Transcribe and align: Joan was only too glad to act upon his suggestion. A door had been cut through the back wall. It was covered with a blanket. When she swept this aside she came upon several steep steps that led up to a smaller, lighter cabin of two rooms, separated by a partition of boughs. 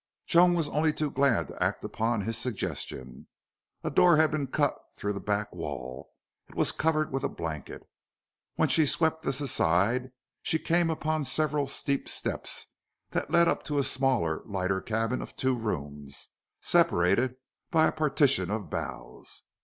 Joan 0.25 0.55
was 0.55 0.67
only 0.67 0.91
too 0.93 1.11
glad 1.11 1.47
to 1.49 1.63
act 1.63 1.83
upon 1.83 2.21
his 2.21 2.35
suggestion. 2.35 3.27
A 3.83 3.91
door 3.91 4.17
had 4.17 4.31
been 4.31 4.47
cut 4.47 4.73
through 4.95 5.13
the 5.13 5.19
back 5.19 5.53
wall. 5.53 6.09
It 6.49 6.55
was 6.55 6.71
covered 6.71 7.11
with 7.11 7.23
a 7.23 7.29
blanket. 7.29 7.87
When 8.55 8.67
she 8.67 8.87
swept 8.87 9.21
this 9.21 9.39
aside 9.41 10.11
she 10.41 10.57
came 10.57 10.89
upon 10.89 11.23
several 11.23 11.67
steep 11.67 12.09
steps 12.09 12.65
that 13.11 13.29
led 13.29 13.47
up 13.47 13.61
to 13.65 13.77
a 13.77 13.83
smaller, 13.83 14.41
lighter 14.45 14.81
cabin 14.81 15.21
of 15.21 15.35
two 15.35 15.55
rooms, 15.55 16.29
separated 16.61 17.35
by 17.69 17.85
a 17.87 17.91
partition 17.91 18.49
of 18.49 18.71
boughs. 18.71 19.43